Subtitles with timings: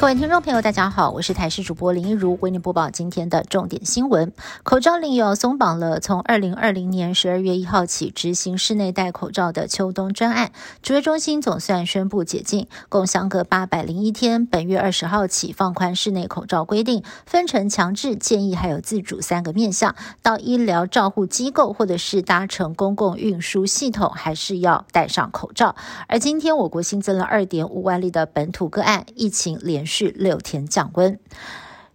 [0.00, 4.32] 各位听众朋友，大家好，我是台视主播林一如，为您播报今天的重点新闻。
[4.62, 14.46] 口罩令又要松绑了，从二零二零年十二月一号起执行室内戴口罩的秋冬专案，指挥中心总算宣布解禁，共相隔八百零一天。
[14.46, 19.94] 本月二十号起放宽室内口罩规定，分成强制、建议还有自主三个面向。
[20.22, 25.76] 到医疗照护机构或者是搭乘公共运输系统，还是要戴上口罩。
[26.08, 29.89] 而今天我国新增了二点五万例的本土个案，疫情连。
[29.90, 31.18] 续六天降温，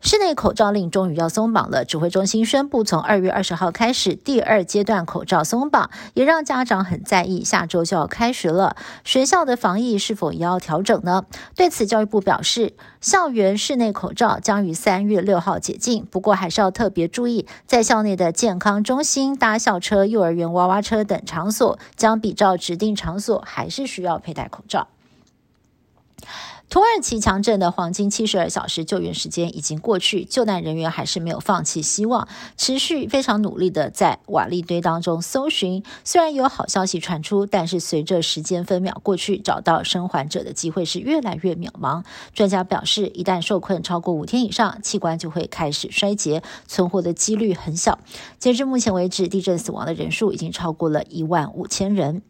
[0.00, 1.84] 室内口罩令终于要松绑了。
[1.84, 7.44] 指挥中心宣布，从二月二十号开始，第二阶段口罩松绑，也让家长很在意。
[7.44, 8.74] 下周就要开学了，
[9.04, 11.26] 学校的防疫是否也要调整呢？
[11.54, 24.88] 对此，教育部表示，校园室内口罩将于三月六号解禁，不过还是要特别注意，在校内的健康中心、搭校车、幼儿园娃娃车等场所，将比照指定场所，还是需要佩戴口罩。
[26.72, 35.84] 土耳其强震的黄金七十二小时救援时间已经过去，救难人员还是没有放弃希望，持续非常努力的在瓦砾堆当中搜寻。
[36.02, 42.04] 虽然有好消息传出，但是随着时间分秒过去，找到生还者的机会是越来越渺茫。
[42.32, 47.98] 专家表示，一旦受困超过五天以上，器官就会开始衰竭，存活的几率很小。
[48.38, 52.22] 截至目前为止，地震死亡的人数已经超过了一万五千人。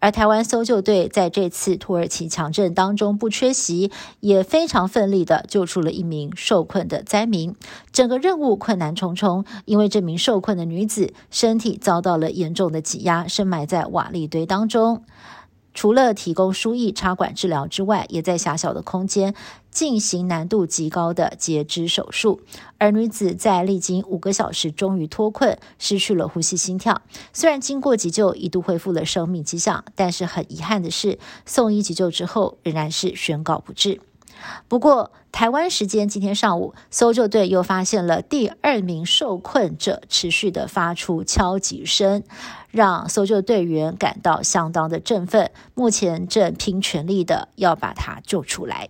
[0.00, 7.56] 而台湾搜救队在这次土耳其强震当中不缺席，也非常奋力的救出了一名受困的灾民。
[7.92, 15.02] 整个任务困难重重，因为这名受困的女子身体遭到了严重的挤压，深埋在瓦砾堆当中。
[15.78, 19.32] 除了提供输液、插管治疗之外，也在狭小的空间
[19.70, 22.40] 进行难度极高的截肢手术。
[22.78, 27.00] 而女子在历经五个小时，终于脱困，失去了呼吸、心跳。
[27.32, 34.00] 虽然经过急救，一度恢复了生命迹象，但是很遗憾的是，送医急救之后，仍然是宣告不治。
[34.68, 42.22] 不过，台湾时间今天上午，搜救队又发现了第二名受困者，持续的发出敲击声，
[42.70, 45.50] 让搜救队员感到相当的振奋。
[45.74, 48.88] 目前正拼全力的要把他救出来。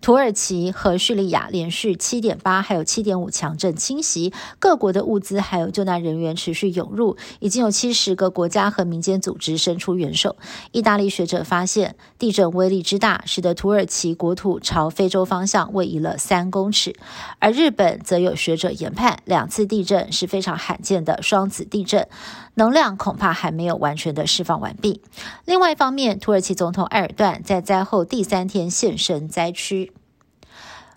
[0.00, 10.36] 土耳其和叙利亚连续七点八还有七点五强震侵袭，各国的物资还有救难人员持续涌入，已经有七十个国家和民间组织伸出援手。
[10.70, 16.94] 意大利学者发现，地震威力之大，使得土耳其国土朝非洲方向位移了三公尺。
[17.40, 22.08] 而日本则有学者研判，两次地震是非常罕见的双子地震，
[22.54, 25.02] 能量恐怕还没有完全的释放完毕。
[25.44, 29.87] 另外一方面，土耳其总统埃尔段在灾后第三天现身灾区。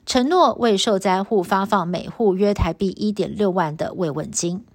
[0.06, 4.66] 承诺为受灾户发放每户约台币一点六万的慰问金。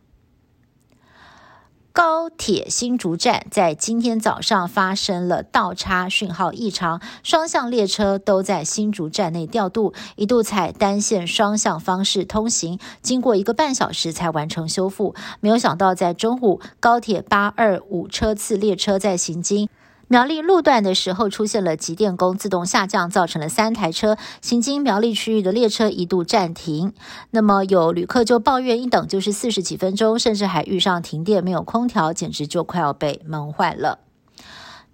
[1.92, 15.14] 高铁新竹站在今天早上发生了倒插讯号异常，双向列车都在新竹站内调度，一度采单线双向方式通行，经过一个半小时才完成修复。
[15.40, 19.66] 没有想到，在中午，高铁八二五车次列车在行经。
[20.08, 26.92] 苗栗路段的时候出现了急电工自动下降，造成了三台车行经苗栗区域的列车一度暂停。
[27.30, 33.98] 那么有旅客就抱怨，一等就是四十几分钟，甚至还遇上停电，没有空调，简直就快要被闷坏了。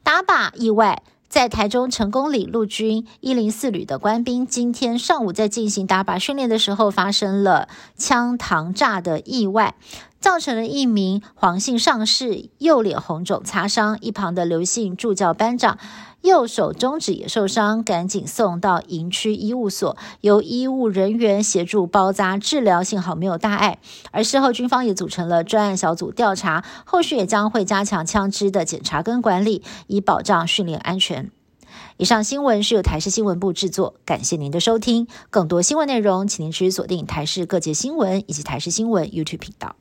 [0.03, 1.03] 打靶意外。
[1.28, 9.75] 在台中成功里陆军一零四旅的官兵，今天上午在进行打靶训练的时候，发生了枪膛炸的意外，
[10.22, 15.77] 造成了一名黄姓上士右脸红肿擦伤，一旁的刘姓助教班长。
[16.21, 23.81] 右手中指也受伤，赶紧送到营区医务所，由医务人员协助包扎治疗，幸好没有大碍。
[24.12, 31.33] 而事后军方也组成了专案小组调查，后续也将会加强枪支的检查跟管理，以保障训练安全。
[31.97, 35.09] 以上新闻是由台视新闻部制作，感谢您的收听。
[35.31, 39.75] 更多新闻内容，请您持续锁定台视各界新闻以及台视新闻 YouTube 频道。